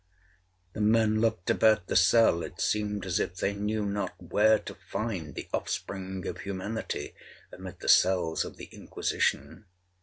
'The 0.73 0.81
men 0.81 1.21
looked 1.21 1.51
about 1.51 1.85
the 1.85 1.95
cell—it 1.95 2.59
seemed 2.59 3.05
as 3.05 3.19
if 3.19 3.35
they 3.35 3.53
knew 3.53 3.85
not 3.85 4.15
where 4.19 4.57
to 4.57 4.73
find 4.89 5.35
the 5.35 5.47
offspring 5.53 6.25
of 6.25 6.39
humanity 6.39 7.13
amid 7.53 7.79
the 7.81 7.87
cells 7.87 8.43
of 8.43 8.57
the 8.57 8.65
Inquisition. 8.71 9.65